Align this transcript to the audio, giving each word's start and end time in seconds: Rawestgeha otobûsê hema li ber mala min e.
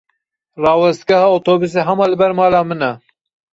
Rawestgeha 0.63 1.27
otobûsê 1.35 1.81
hema 1.87 2.05
li 2.09 2.15
ber 2.21 2.31
mala 2.39 2.61
min 2.69 2.81
e. 2.89 2.91